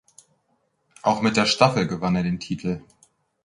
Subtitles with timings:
[1.03, 2.81] Auch mit der Staffel gewann er den Titel.